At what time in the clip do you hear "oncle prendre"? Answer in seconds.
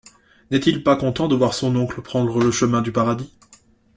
1.75-2.39